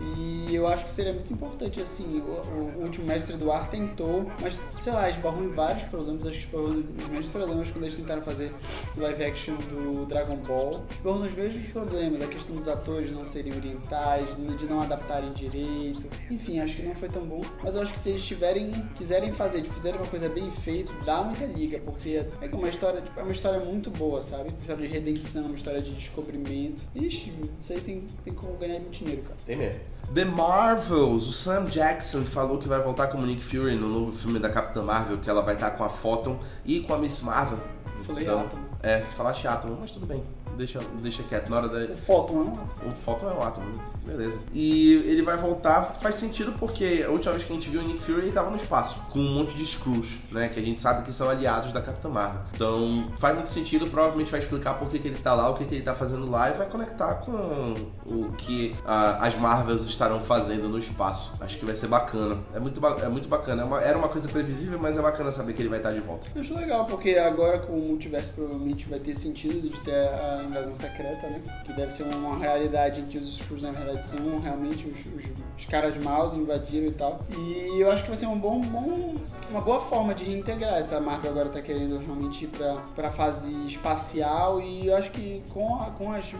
E 0.00 0.54
eu 0.54 0.66
acho 0.66 0.84
que 0.84 0.90
seria 0.90 1.12
muito 1.12 1.32
importante, 1.32 1.80
assim, 1.80 2.20
o, 2.20 2.78
o, 2.78 2.82
último 2.82 3.06
mestre 3.06 3.36
do 3.36 3.50
ar 3.50 3.68
tentou, 3.68 4.30
mas 4.40 4.62
sei 4.78 4.92
lá, 4.92 5.08
esbarrou 5.08 5.44
em 5.44 5.48
vários 5.48 5.84
problemas. 5.84 6.26
Acho 6.26 6.38
que 6.38 6.44
esbarrou 6.44 6.68
nos 6.70 7.08
mesmos 7.08 7.30
problemas 7.30 7.70
quando 7.70 7.84
eles 7.84 7.96
tentaram 7.96 8.22
fazer 8.22 8.52
o 8.96 9.00
live 9.00 9.24
action 9.24 9.56
do 9.56 10.06
Dragon 10.06 10.36
Ball. 10.36 10.84
Esbarrou 10.90 11.20
nos 11.20 11.34
mesmos 11.34 11.68
problemas, 11.68 12.22
a 12.22 12.26
questão 12.26 12.54
dos 12.54 12.68
atores 12.68 13.10
não 13.10 13.24
serem 13.24 13.52
orientais, 13.54 14.28
de 14.58 14.66
não 14.66 14.80
adaptarem 14.80 15.32
direito. 15.32 16.08
Enfim, 16.30 16.60
acho 16.60 16.76
que 16.76 16.82
não 16.82 16.94
foi 16.94 17.08
tão 17.08 17.24
bom. 17.24 17.40
Mas 17.62 17.74
eu 17.74 17.82
acho 17.82 17.92
que 17.92 18.00
se 18.00 18.10
eles 18.10 18.24
tiverem, 18.24 18.70
quiserem 18.94 19.32
fazer, 19.32 19.62
tipo, 19.62 19.74
fizerem 19.74 20.00
uma 20.00 20.08
coisa 20.08 20.28
bem 20.28 20.50
feita, 20.50 20.92
dá 21.04 21.22
muita 21.22 21.44
liga, 21.44 21.80
porque 21.80 22.24
é 22.40 22.48
que 22.48 22.54
uma 22.54 22.68
história, 22.68 23.00
tipo, 23.00 23.18
é 23.18 23.22
uma 23.22 23.32
história 23.32 23.60
muito 23.60 23.90
boa, 23.90 24.22
sabe? 24.22 24.50
Uma 24.50 24.58
história 24.58 24.86
de 24.86 24.92
redenção, 24.92 25.46
uma 25.46 25.54
história 25.54 25.82
de 25.82 25.92
descobrimento. 25.94 26.82
Ixi, 26.94 27.32
isso 27.58 27.72
aí 27.72 27.80
tem, 27.80 28.04
tem 28.24 28.32
como 28.32 28.56
ganhar 28.56 28.78
muito 28.80 28.98
dinheiro, 28.98 29.22
cara. 29.22 29.36
Tem 29.44 29.56
mesmo. 29.56 29.87
The 30.14 30.24
Marvels, 30.24 31.28
o 31.28 31.32
Sam 31.32 31.66
Jackson 31.66 32.22
falou 32.24 32.58
que 32.58 32.66
vai 32.66 32.80
voltar 32.80 33.08
como 33.08 33.26
Nick 33.26 33.44
Fury 33.44 33.76
no 33.76 33.88
novo 33.88 34.12
filme 34.12 34.38
da 34.38 34.48
Capitã 34.48 34.82
Marvel, 34.82 35.18
que 35.18 35.28
ela 35.28 35.42
vai 35.42 35.54
estar 35.54 35.72
com 35.72 35.84
a 35.84 35.88
Photon 35.90 36.38
e 36.64 36.80
com 36.80 36.94
a 36.94 36.98
Miss 36.98 37.20
Marvel. 37.20 37.58
Falei 38.06 38.24
então, 38.24 38.40
Atom. 38.40 38.58
É, 38.82 39.00
falar 39.16 39.30
Atom, 39.30 39.76
mas 39.80 39.90
tudo 39.90 40.06
bem 40.06 40.24
deixa, 40.58 40.80
deixa 41.00 41.22
quieto. 41.22 41.48
Na 41.48 41.56
hora 41.56 41.68
da. 41.68 41.92
O 41.92 41.96
Photon 41.96 42.34
é 42.34 42.44
um 42.44 42.52
átomo. 42.52 42.90
O 42.90 42.94
Photon 42.94 43.30
é 43.30 43.34
um 43.34 43.42
átomo, 43.42 43.66
beleza. 44.04 44.38
E 44.52 44.94
ele 45.06 45.22
vai 45.22 45.36
voltar, 45.36 45.96
faz 46.02 46.16
sentido 46.16 46.52
porque 46.58 47.04
a 47.06 47.10
última 47.10 47.32
vez 47.32 47.44
que 47.44 47.52
a 47.52 47.54
gente 47.54 47.70
viu 47.70 47.80
o 47.80 47.84
Nick 47.84 48.02
Fury 48.02 48.22
ele 48.22 48.32
tava 48.32 48.50
no 48.50 48.56
espaço, 48.56 49.00
com 49.10 49.20
um 49.20 49.34
monte 49.34 49.56
de 49.56 49.62
Skrulls, 49.62 50.18
né? 50.32 50.48
Que 50.48 50.58
a 50.58 50.62
gente 50.62 50.80
sabe 50.80 51.04
que 51.04 51.12
são 51.12 51.30
aliados 51.30 51.72
da 51.72 51.80
Capitã 51.80 52.08
Marvel. 52.08 52.42
Então 52.54 53.10
faz 53.18 53.34
muito 53.34 53.50
sentido, 53.50 53.86
provavelmente 53.86 54.30
vai 54.30 54.40
explicar 54.40 54.74
por 54.74 54.88
que, 54.88 54.98
que 54.98 55.08
ele 55.08 55.18
tá 55.18 55.34
lá, 55.34 55.48
o 55.48 55.54
que, 55.54 55.64
que 55.64 55.76
ele 55.76 55.84
tá 55.84 55.94
fazendo 55.94 56.28
lá 56.30 56.50
e 56.50 56.54
vai 56.54 56.66
conectar 56.66 57.14
com 57.14 57.74
o 58.04 58.32
que 58.32 58.74
a, 58.84 59.26
as 59.26 59.36
Marvels 59.36 59.86
estarão 59.86 60.20
fazendo 60.20 60.68
no 60.68 60.78
espaço. 60.78 61.32
Acho 61.40 61.58
que 61.58 61.64
vai 61.64 61.74
ser 61.74 61.86
bacana. 61.86 62.38
É 62.54 62.58
muito, 62.58 62.84
é 62.86 63.08
muito 63.08 63.28
bacana. 63.28 63.62
É 63.62 63.64
uma, 63.64 63.80
era 63.80 63.96
uma 63.96 64.08
coisa 64.08 64.28
previsível, 64.28 64.78
mas 64.78 64.96
é 64.96 65.02
bacana 65.02 65.30
saber 65.30 65.52
que 65.52 65.62
ele 65.62 65.68
vai 65.68 65.78
estar 65.78 65.92
de 65.92 66.00
volta. 66.00 66.26
Eu 66.34 66.40
acho 66.40 66.54
legal, 66.54 66.84
porque 66.86 67.10
agora 67.16 67.58
com 67.58 67.78
o 67.78 67.88
multiverso 67.88 68.32
provavelmente 68.32 68.88
vai 68.88 68.98
ter 68.98 69.14
sentido 69.14 69.68
de 69.68 69.78
ter 69.80 70.08
a 70.08 70.47
invasão 70.48 70.74
secreta, 70.74 71.26
né? 71.28 71.40
Que 71.64 71.72
deve 71.72 71.90
ser 71.92 72.04
uma 72.04 72.36
realidade 72.36 73.00
em 73.00 73.04
que 73.04 73.18
os 73.18 73.28
Skrulls, 73.28 73.62
na 73.62 73.70
verdade, 73.70 74.04
são 74.04 74.38
realmente 74.38 74.86
os, 74.88 74.98
os, 75.06 75.24
os, 75.56 75.64
caras 75.66 75.96
maus, 75.98 76.34
invadiram 76.34 76.86
e 76.86 76.92
tal. 76.92 77.20
E 77.36 77.80
eu 77.80 77.90
acho 77.90 78.02
que 78.02 78.08
vai 78.08 78.16
ser 78.16 78.26
um 78.26 78.38
bom, 78.38 78.60
bom, 78.60 79.16
uma 79.50 79.60
boa 79.60 79.80
forma 79.80 80.14
de 80.14 80.24
reintegrar. 80.24 80.74
Essa 80.74 81.00
Marvel 81.00 81.30
agora 81.30 81.48
tá 81.48 81.60
querendo 81.60 81.98
realmente 81.98 82.44
ir 82.44 82.48
pra, 82.48 82.76
pra 82.94 83.10
fase 83.10 83.52
espacial 83.66 84.60
e 84.60 84.86
eu 84.86 84.96
acho 84.96 85.10
que 85.10 85.42
com, 85.50 85.76
a, 85.76 85.90
com 85.90 86.12
as 86.12 86.34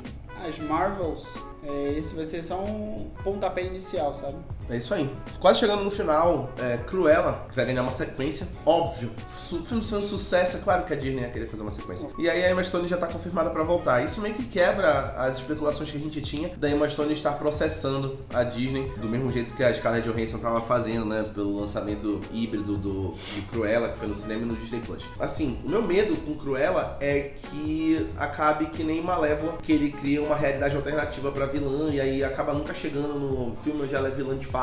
as 0.46 0.58
Marvels, 0.58 1.42
é, 1.64 1.98
esse 1.98 2.14
vai 2.14 2.24
ser 2.24 2.42
só 2.42 2.62
um 2.62 3.10
pontapé 3.24 3.64
inicial, 3.64 4.14
sabe? 4.14 4.36
É 4.70 4.76
isso 4.76 4.92
aí. 4.92 5.10
Quase 5.40 5.60
chegando 5.60 5.82
no 5.82 5.90
final, 5.90 6.50
é, 6.58 6.76
Cruella 6.78 7.46
vai 7.54 7.66
ganhar 7.66 7.82
uma 7.82 7.92
sequência, 7.92 8.48
óbvio. 8.66 9.10
O 9.52 9.64
filme 9.64 9.82
sendo 9.82 10.02
sucesso, 10.02 10.58
é 10.58 10.60
claro 10.60 10.84
que 10.84 10.92
a 10.92 10.96
Disney 10.96 11.22
ia 11.22 11.30
querer 11.30 11.46
fazer 11.46 11.62
uma 11.62 11.70
sequência. 11.70 12.08
E 12.18 12.28
aí 12.28 12.44
a 12.44 12.50
Emma 12.50 12.62
Stone 12.62 12.86
já 12.86 12.96
tá 12.96 13.06
confirmada 13.06 13.50
para 13.50 13.62
voltar. 13.62 14.04
Isso 14.04 14.20
meio 14.20 14.34
que 14.34 14.44
quebra 14.44 15.14
as 15.16 15.38
especulações 15.38 15.90
que 15.90 15.96
a 15.96 16.00
gente 16.00 16.20
tinha 16.20 16.50
da 16.56 16.68
Emma 16.68 16.88
Stone 16.88 17.12
estar 17.12 17.32
processando 17.32 18.18
a 18.32 18.44
Disney, 18.44 18.92
do 18.98 19.08
mesmo 19.08 19.32
jeito 19.32 19.54
que 19.54 19.64
a 19.64 19.72
Scarlett 19.72 20.08
Johansson 20.08 20.38
tava 20.38 20.60
fazendo, 20.60 21.06
né? 21.06 21.24
Pelo 21.34 21.60
lançamento 21.60 22.20
híbrido 22.30 22.76
do, 22.76 23.08
do 23.10 23.48
Cruella, 23.50 23.88
que 23.88 23.96
foi 23.96 24.08
no 24.08 24.14
cinema 24.14 24.42
e 24.42 24.46
no 24.46 24.56
Disney 24.56 24.80
Plus. 24.80 25.04
Assim, 25.18 25.58
o 25.64 25.68
meu 25.68 25.82
medo 25.82 26.16
com 26.16 26.34
Cruella 26.34 26.96
é 27.00 27.32
que 27.50 28.06
acabe 28.16 28.66
que 28.66 28.82
nem 28.84 29.02
Malévola, 29.02 29.56
que 29.62 29.72
ele 29.72 29.90
cria 29.90 30.22
uma 30.22 30.36
realidade 30.36 30.76
alternativa 30.76 31.30
pra 31.32 31.46
vilã 31.46 31.90
e 31.90 32.00
aí 32.00 32.22
acaba 32.22 32.52
nunca 32.52 32.74
chegando 32.74 33.14
no 33.14 33.54
filme 33.56 33.82
onde 33.82 33.94
ela 33.94 34.08
é 34.08 34.10
vilã 34.10 34.36
de 34.36 34.46
fato. 34.46 34.57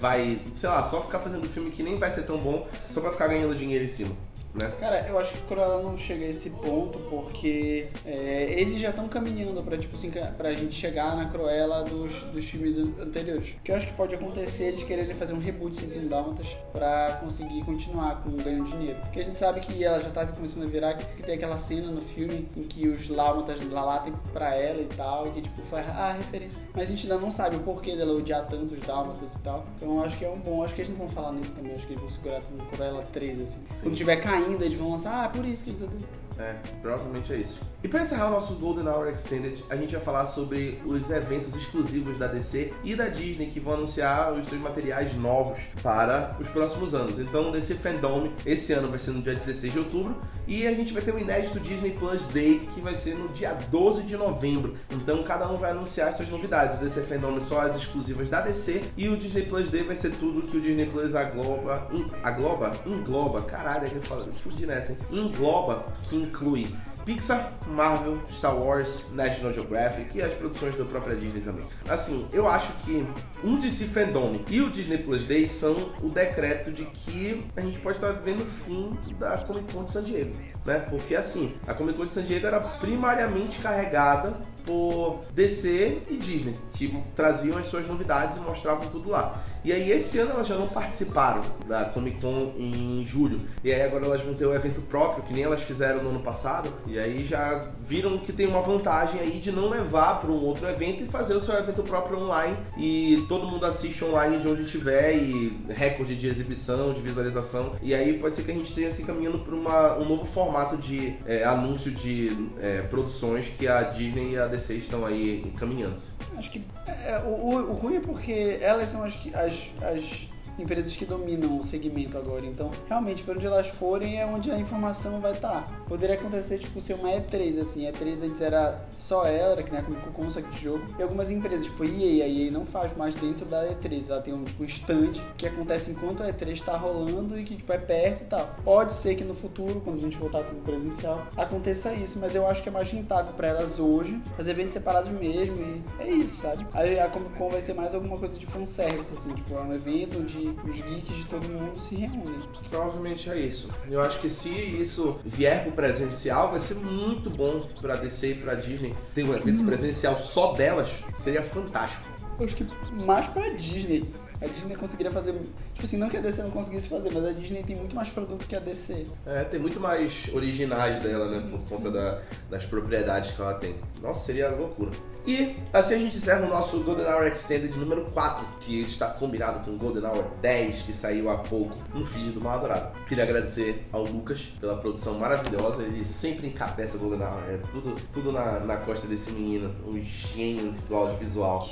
Vai, 0.00 0.40
sei 0.54 0.68
lá, 0.68 0.82
só 0.82 1.00
ficar 1.00 1.18
fazendo 1.18 1.48
filme 1.48 1.70
que 1.70 1.82
nem 1.82 1.98
vai 1.98 2.10
ser 2.10 2.22
tão 2.22 2.38
bom 2.38 2.66
só 2.90 3.00
pra 3.00 3.10
ficar 3.10 3.28
ganhando 3.28 3.54
dinheiro 3.54 3.84
em 3.84 3.88
cima 3.88 4.14
né? 4.60 4.72
Cara, 4.78 5.06
eu 5.08 5.18
acho 5.18 5.32
que 5.32 5.42
Cruella 5.42 5.82
não 5.82 5.96
chega 5.96 6.24
a 6.24 6.28
esse 6.28 6.50
ponto 6.50 6.98
porque 7.10 7.88
é, 8.04 8.54
eles 8.60 8.80
já 8.80 8.90
estão 8.90 9.08
caminhando 9.08 9.62
pra, 9.62 9.76
tipo 9.76 9.94
assim, 9.94 10.10
pra 10.36 10.54
gente 10.54 10.74
chegar 10.74 11.16
na 11.16 11.26
Cruella 11.26 11.82
dos, 11.82 12.20
dos 12.24 12.44
filmes 12.44 12.78
anteriores. 12.78 13.50
O 13.50 13.62
que 13.62 13.72
eu 13.72 13.76
acho 13.76 13.86
que 13.86 13.92
pode 13.94 14.14
acontecer 14.14 14.64
é 14.64 14.68
eles 14.68 14.82
quererem 14.82 15.14
fazer 15.14 15.32
um 15.32 15.38
reboot 15.38 15.74
sem 15.74 15.88
Dálmatas 16.08 16.48
pra 16.72 17.18
conseguir 17.22 17.62
continuar 17.64 18.22
com 18.22 18.30
ganho 18.30 18.64
dinheiro. 18.64 18.98
Porque 19.00 19.20
a 19.20 19.24
gente 19.24 19.38
sabe 19.38 19.60
que 19.60 19.82
ela 19.82 20.00
já 20.00 20.10
tava 20.10 20.32
começando 20.32 20.64
a 20.64 20.66
virar, 20.66 20.94
que, 20.94 21.22
tem 21.22 21.36
aquela 21.36 21.56
cena 21.56 21.90
no 21.90 22.00
filme 22.00 22.48
em 22.56 22.62
que 22.62 22.88
os 22.88 23.08
Dálmatas 23.08 23.66
lá 23.70 23.84
latem 23.84 24.12
pra 24.32 24.54
ela 24.54 24.80
e 24.80 24.86
tal, 24.86 25.28
e 25.28 25.30
que 25.30 25.40
tipo, 25.42 25.62
foi 25.62 25.80
a 25.80 26.12
referência. 26.12 26.60
Mas 26.74 26.84
a 26.84 26.86
gente 26.86 27.04
ainda 27.10 27.18
não 27.18 27.30
sabe 27.30 27.56
o 27.56 27.60
porquê 27.60 27.96
dela 27.96 28.12
odiar 28.12 28.46
tanto 28.46 28.74
os 28.74 28.80
Dálmatas 28.80 29.34
e 29.34 29.38
tal. 29.38 29.64
Então 29.76 29.96
eu 29.96 30.04
acho 30.04 30.18
que 30.18 30.24
é 30.24 30.30
um 30.30 30.38
bom, 30.38 30.62
acho 30.62 30.74
que 30.74 30.80
eles 30.82 30.90
não 30.90 30.98
vão 30.98 31.08
falar 31.08 31.32
nisso 31.32 31.54
também, 31.54 31.72
acho 31.72 31.86
que 31.86 31.92
eles 31.92 32.00
vão 32.00 32.10
segurar 32.10 32.42
com 32.42 32.56
Cruella 32.66 33.02
3, 33.12 33.40
assim. 33.40 33.60
Sim. 33.70 33.82
Quando 33.84 33.96
tiver 33.96 34.16
caindo 34.16 34.43
ainda, 34.44 34.64
eles 34.64 34.78
vão 34.78 34.90
lançar, 34.90 35.24
ah, 35.24 35.28
por 35.28 35.44
isso 35.44 35.64
que 35.64 35.70
eles 35.70 35.82
odeiam. 35.82 36.02
É, 36.38 36.54
provavelmente 36.82 37.32
é 37.32 37.36
isso. 37.36 37.60
E 37.82 37.88
para 37.88 38.02
encerrar 38.02 38.28
o 38.28 38.30
nosso 38.30 38.54
Golden 38.54 38.88
Hour 38.88 39.08
Extended, 39.08 39.64
a 39.70 39.76
gente 39.76 39.94
vai 39.94 40.02
falar 40.02 40.26
sobre 40.26 40.80
os 40.84 41.10
eventos 41.10 41.54
exclusivos 41.54 42.18
da 42.18 42.26
DC 42.26 42.72
e 42.82 42.96
da 42.96 43.08
Disney 43.08 43.46
que 43.46 43.60
vão 43.60 43.74
anunciar 43.74 44.32
os 44.32 44.46
seus 44.46 44.60
materiais 44.60 45.14
novos 45.14 45.60
para 45.82 46.36
os 46.40 46.48
próximos 46.48 46.94
anos. 46.94 47.18
Então, 47.18 47.52
DC 47.52 47.74
Fandom 47.74 48.32
esse 48.44 48.72
ano 48.72 48.88
vai 48.88 48.98
ser 48.98 49.12
no 49.12 49.22
dia 49.22 49.34
16 49.34 49.72
de 49.72 49.78
outubro 49.78 50.16
e 50.46 50.66
a 50.66 50.74
gente 50.74 50.92
vai 50.92 51.02
ter 51.02 51.14
o 51.14 51.18
inédito 51.18 51.60
Disney 51.60 51.92
Plus 51.92 52.26
Day 52.28 52.60
que 52.74 52.80
vai 52.80 52.94
ser 52.94 53.14
no 53.14 53.28
dia 53.28 53.52
12 53.70 54.02
de 54.02 54.16
novembro. 54.16 54.74
Então, 54.90 55.22
cada 55.22 55.48
um 55.48 55.56
vai 55.56 55.70
anunciar 55.70 56.08
as 56.08 56.16
suas 56.16 56.28
novidades. 56.28 56.78
O 56.78 56.80
DC 56.80 57.02
Fandom 57.02 57.38
só 57.38 57.60
as 57.60 57.76
exclusivas 57.76 58.28
da 58.28 58.40
DC 58.40 58.82
e 58.96 59.08
o 59.08 59.16
Disney 59.16 59.42
Plus 59.42 59.70
Day 59.70 59.82
vai 59.82 59.94
ser 59.94 60.12
tudo 60.12 60.42
que 60.42 60.56
o 60.56 60.60
Disney 60.60 60.86
Plus 60.86 61.14
agloba, 61.14 61.88
in, 61.92 62.06
agloba, 62.22 62.76
engloba, 62.86 63.42
caralho, 63.42 63.86
é 63.86 63.90
que 63.90 63.96
eu 63.96 64.02
falo, 64.02 64.32
fudi 64.32 64.66
nessa, 64.66 64.92
hein? 64.92 64.98
Engloba 65.10 65.86
que 66.08 66.23
inclui 66.24 66.68
Pixar, 67.04 67.52
Marvel, 67.66 68.18
Star 68.30 68.56
Wars, 68.56 69.10
National 69.12 69.52
Geographic 69.52 70.16
e 70.16 70.22
as 70.22 70.32
produções 70.32 70.74
da 70.74 70.84
própria 70.84 71.14
Disney 71.14 71.42
também. 71.42 71.64
Assim, 71.88 72.26
eu 72.32 72.48
acho 72.48 72.72
que 72.84 73.06
um 73.44 73.58
DC 73.58 73.84
Fandom 73.86 74.40
e 74.48 74.60
o 74.62 74.70
Disney 74.70 74.98
Plus 74.98 75.24
Day 75.24 75.48
são 75.48 75.92
o 76.02 76.08
decreto 76.08 76.72
de 76.72 76.86
que 76.86 77.44
a 77.54 77.60
gente 77.60 77.78
pode 77.80 77.98
estar 77.98 78.12
vendo 78.12 78.42
o 78.42 78.46
fim 78.46 78.96
da 79.18 79.36
Comic 79.38 79.72
Con 79.72 79.84
de 79.84 79.92
San 79.92 80.02
Diego, 80.02 80.34
né? 80.64 80.78
Porque 80.78 81.14
assim, 81.14 81.54
a 81.66 81.74
Comic 81.74 81.98
Con 81.98 82.06
de 82.06 82.12
San 82.12 82.22
Diego 82.22 82.46
era 82.46 82.58
primariamente 82.58 83.58
carregada 83.58 84.38
por 84.64 85.20
DC 85.32 86.02
e 86.10 86.16
Disney, 86.16 86.56
que 86.72 87.02
traziam 87.14 87.58
as 87.58 87.66
suas 87.66 87.86
novidades 87.86 88.36
e 88.36 88.40
mostravam 88.40 88.88
tudo 88.88 89.10
lá. 89.10 89.42
E 89.64 89.72
aí 89.72 89.90
esse 89.90 90.18
ano 90.18 90.32
elas 90.32 90.46
já 90.46 90.56
não 90.56 90.68
participaram 90.68 91.42
da 91.66 91.86
Comic 91.86 92.20
Con 92.20 92.52
em 92.58 93.02
julho. 93.02 93.40
E 93.64 93.72
aí 93.72 93.80
agora 93.80 94.04
elas 94.04 94.20
vão 94.20 94.34
ter 94.34 94.44
o 94.44 94.54
evento 94.54 94.82
próprio, 94.82 95.24
que 95.24 95.32
nem 95.32 95.42
elas 95.42 95.62
fizeram 95.62 96.02
no 96.02 96.10
ano 96.10 96.20
passado. 96.20 96.70
E 96.86 96.98
aí 96.98 97.24
já 97.24 97.64
viram 97.80 98.18
que 98.18 98.30
tem 98.30 98.46
uma 98.46 98.60
vantagem 98.60 99.18
aí 99.20 99.40
de 99.40 99.50
não 99.50 99.70
levar 99.70 100.20
para 100.20 100.30
um 100.30 100.44
outro 100.44 100.68
evento 100.68 101.02
e 101.02 101.06
fazer 101.06 101.34
o 101.34 101.40
seu 101.40 101.54
evento 101.54 101.82
próprio 101.82 102.18
online. 102.18 102.58
E 102.76 103.24
todo 103.26 103.46
mundo 103.46 103.64
assiste 103.64 104.04
online 104.04 104.38
de 104.38 104.46
onde 104.46 104.64
estiver 104.64 105.16
e 105.16 105.58
recorde 105.70 106.14
de 106.14 106.26
exibição, 106.26 106.92
de 106.92 107.00
visualização. 107.00 107.72
E 107.80 107.94
aí 107.94 108.18
pode 108.18 108.36
ser 108.36 108.42
que 108.42 108.50
a 108.50 108.54
gente 108.54 108.68
esteja 108.68 108.90
se 108.90 109.00
encaminhando 109.00 109.38
para 109.38 109.54
um 109.54 110.04
novo 110.04 110.26
formato 110.26 110.76
de 110.76 111.16
é, 111.24 111.42
anúncio 111.42 111.90
de 111.90 112.50
é, 112.60 112.82
produções 112.82 113.48
que 113.48 113.66
a 113.66 113.82
Disney 113.82 114.32
e 114.32 114.38
a 114.38 114.46
DC 114.54 114.74
estão 114.74 115.04
aí 115.04 115.42
encaminhando-se. 115.44 116.12
Acho 116.36 116.50
que 116.50 116.64
é, 116.86 117.18
o, 117.24 117.70
o, 117.70 117.72
ruim 117.74 117.96
é 117.96 118.00
porque 118.00 118.58
elas 118.60 118.88
são 118.88 119.04
as, 119.04 119.14
as, 119.34 119.70
as 119.82 120.28
empresas 120.58 120.94
que 120.94 121.04
dominam 121.04 121.58
o 121.58 121.64
segmento 121.64 122.16
agora. 122.16 122.44
Então, 122.46 122.70
realmente, 122.88 123.22
para 123.22 123.34
onde 123.34 123.46
elas 123.46 123.68
forem 123.68 124.20
é 124.20 124.26
onde 124.26 124.50
a 124.50 124.58
informação 124.58 125.20
vai 125.20 125.32
estar. 125.32 125.62
Tá. 125.62 125.84
Poderia 125.88 126.16
acontecer, 126.16 126.58
tipo, 126.58 126.80
ser 126.80 126.94
uma 126.94 127.10
E3, 127.10 127.60
assim. 127.60 127.86
E3 127.86 128.22
antes 128.24 128.40
era 128.40 128.84
só 128.92 129.26
ela, 129.26 129.52
era 129.52 129.62
que 129.62 129.72
né, 129.72 129.84
com 130.14 130.30
só 130.30 130.40
de 130.40 130.60
jogo. 130.60 130.84
E 130.98 131.02
algumas 131.02 131.30
empresas, 131.30 131.66
tipo 131.66 131.84
EA, 131.84 132.24
a 132.24 132.28
EA 132.28 132.50
não 132.50 132.64
faz 132.64 132.96
mais 132.96 133.14
dentro 133.16 133.44
da 133.46 133.66
E3. 133.68 134.10
Ela 134.10 134.20
tem 134.20 134.34
um, 134.34 134.44
tipo, 134.44 134.62
um 134.62 134.66
stand 134.66 135.12
que 135.36 135.46
acontece 135.46 135.90
enquanto 135.90 136.22
a 136.22 136.26
E3 136.26 136.50
está 136.50 136.76
rolando 136.76 137.38
e 137.38 137.44
que, 137.44 137.56
tipo, 137.56 137.72
é 137.72 137.78
perto 137.78 138.22
e 138.22 138.26
tal. 138.26 138.54
Pode 138.64 138.94
ser 138.94 139.14
que 139.14 139.24
no 139.24 139.34
futuro, 139.34 139.80
quando 139.80 139.98
a 139.98 140.00
gente 140.00 140.16
voltar 140.16 140.42
tudo 140.44 140.62
presencial, 140.62 141.26
aconteça 141.36 141.92
isso, 141.94 142.18
mas 142.20 142.34
eu 142.34 142.46
acho 142.48 142.62
que 142.62 142.68
é 142.68 142.72
mais 142.72 142.90
rentável 142.90 143.32
para 143.34 143.48
elas 143.48 143.78
hoje 143.78 144.20
fazer 144.36 144.52
eventos 144.52 144.74
separados 144.74 145.10
mesmo 145.10 145.56
e 145.56 145.82
é 146.02 146.08
isso, 146.08 146.42
sabe? 146.42 146.66
A 146.72 147.08
Comic 147.08 147.34
Con 147.36 147.48
vai 147.48 147.60
ser 147.60 147.74
mais 147.74 147.94
alguma 147.94 148.16
coisa 148.16 148.38
de 148.38 148.46
fanservice, 148.46 149.12
assim, 149.12 149.34
tipo, 149.34 149.54
é 149.54 149.60
um 149.60 149.72
evento 149.72 150.18
onde 150.18 150.43
os 150.48 150.80
geeks 150.80 151.16
de 151.16 151.26
todo 151.26 151.48
mundo 151.48 151.78
se 151.78 151.94
reúnem. 151.94 152.38
Provavelmente 152.68 153.30
é 153.30 153.38
isso. 153.38 153.68
Eu 153.90 154.00
acho 154.00 154.20
que 154.20 154.28
se 154.28 154.48
isso 154.48 155.18
vier 155.24 155.62
pro 155.62 155.72
presencial, 155.72 156.50
vai 156.50 156.60
ser 156.60 156.76
muito 156.76 157.30
bom 157.30 157.60
pra 157.80 157.96
DC 157.96 158.30
e 158.30 158.34
pra 158.36 158.54
Disney. 158.54 158.94
Ter 159.14 159.24
um 159.24 159.34
evento 159.34 159.62
hum. 159.62 159.66
presencial 159.66 160.16
só 160.16 160.52
delas 160.52 161.02
seria 161.18 161.42
fantástico. 161.42 162.08
Eu 162.38 162.44
acho 162.44 162.56
que 162.56 162.66
mais 163.04 163.26
pra 163.26 163.48
Disney. 163.50 164.04
A 164.40 164.46
Disney 164.46 164.76
conseguiria 164.76 165.12
fazer. 165.12 165.32
Tipo 165.72 165.86
assim, 165.86 165.96
não 165.96 166.08
que 166.08 166.16
a 166.16 166.20
DC 166.20 166.42
não 166.42 166.50
conseguisse 166.50 166.88
fazer, 166.88 167.10
mas 167.12 167.24
a 167.24 167.32
Disney 167.32 167.62
tem 167.62 167.76
muito 167.76 167.94
mais 167.94 168.10
produto 168.10 168.46
que 168.46 168.56
a 168.56 168.60
DC. 168.60 169.06
É, 169.24 169.44
tem 169.44 169.60
muito 169.60 169.80
mais 169.80 170.28
originais 170.34 171.02
dela, 171.02 171.30
né? 171.30 171.48
Por 171.50 171.62
Sim. 171.62 171.76
conta 171.76 171.90
da, 171.90 172.20
das 172.50 172.66
propriedades 172.66 173.30
que 173.30 173.40
ela 173.40 173.54
tem. 173.54 173.76
Nossa, 174.02 174.26
seria 174.26 174.50
loucura. 174.50 174.90
E 175.26 175.56
assim 175.72 175.94
a 175.94 175.98
gente 175.98 176.18
encerra 176.18 176.44
o 176.44 176.50
nosso 176.50 176.80
Golden 176.80 177.06
Hour 177.06 177.26
Extended 177.26 177.74
número 177.78 178.04
4, 178.12 178.46
que 178.60 178.82
está 178.82 179.08
combinado 179.08 179.60
com 179.60 179.70
o 179.70 179.78
Golden 179.78 180.04
Hour 180.04 180.26
10, 180.42 180.82
que 180.82 180.92
saiu 180.92 181.30
há 181.30 181.38
pouco 181.38 181.74
no 181.94 182.04
feed 182.04 182.30
do 182.32 182.42
Mal 182.42 182.58
Adorado. 182.58 182.98
Queria 183.06 183.24
agradecer 183.24 183.86
ao 183.90 184.04
Lucas 184.04 184.52
pela 184.60 184.76
produção 184.76 185.14
maravilhosa, 185.14 185.82
ele 185.82 186.04
sempre 186.04 186.48
encabeça 186.48 186.98
o 186.98 187.00
Golden 187.00 187.26
Hour, 187.26 187.42
é 187.48 187.56
tudo, 187.72 187.96
tudo 188.12 188.32
na, 188.32 188.60
na 188.60 188.76
costa 188.76 189.06
desse 189.06 189.30
menino, 189.30 189.74
um 189.86 189.98
gênio 190.02 190.72
do 190.86 190.94
audiovisual. 190.94 191.66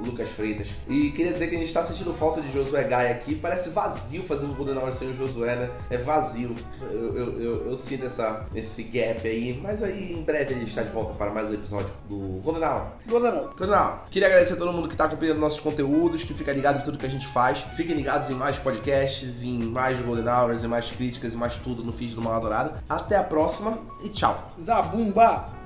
O 0.00 0.04
Lucas 0.04 0.30
Freitas. 0.30 0.68
E 0.88 1.12
queria 1.12 1.32
dizer 1.32 1.48
que 1.48 1.54
a 1.54 1.58
gente 1.58 1.68
está 1.68 1.84
sentindo 1.84 2.12
falta 2.12 2.40
de 2.40 2.50
Josué 2.52 2.82
Gaia 2.84 3.12
aqui, 3.12 3.36
parece 3.36 3.70
vazio 3.70 4.24
fazer 4.24 4.46
um 4.46 4.54
Golden 4.54 4.78
Hour 4.78 4.92
sem 4.92 5.10
o 5.10 5.16
Josué, 5.16 5.54
né? 5.54 5.70
É 5.88 5.98
vazio. 5.98 6.56
Eu, 6.82 7.16
eu, 7.16 7.40
eu, 7.40 7.70
eu 7.70 7.76
sinto 7.76 8.06
essa, 8.06 8.46
esse 8.52 8.82
gap 8.82 9.26
aí, 9.28 9.60
mas 9.62 9.80
aí 9.80 10.12
em 10.12 10.22
breve 10.22 10.54
ele 10.54 10.64
está 10.64 10.82
de 10.82 10.90
volta 10.90 11.14
para 11.14 11.30
mais 11.30 11.48
um 11.50 11.54
episódio 11.54 11.99
do 12.10 12.40
Golden 12.42 12.64
Hour. 12.64 12.86
Golden 13.06 13.74
Hour. 13.74 14.00
Queria 14.10 14.26
agradecer 14.26 14.54
a 14.54 14.56
todo 14.56 14.72
mundo 14.72 14.88
que 14.88 14.94
está 14.94 15.04
acompanhando 15.04 15.38
nossos 15.38 15.60
conteúdos, 15.60 16.24
que 16.24 16.34
fica 16.34 16.52
ligado 16.52 16.80
em 16.80 16.82
tudo 16.82 16.98
que 16.98 17.06
a 17.06 17.10
gente 17.10 17.26
faz. 17.26 17.60
Fiquem 17.76 17.94
ligados 17.94 18.28
em 18.28 18.34
mais 18.34 18.58
podcasts, 18.58 19.44
em 19.44 19.58
mais 19.58 20.00
Golden 20.00 20.28
Hours, 20.28 20.64
em 20.64 20.68
mais 20.68 20.90
críticas, 20.90 21.32
e 21.32 21.36
mais 21.36 21.56
tudo 21.58 21.84
no 21.84 21.92
feed 21.92 22.14
do 22.16 22.20
Mal 22.20 22.34
Adorado. 22.34 22.74
Até 22.88 23.16
a 23.16 23.22
próxima 23.22 23.78
e 24.02 24.08
tchau. 24.08 24.50
Zabumba! 24.60 25.59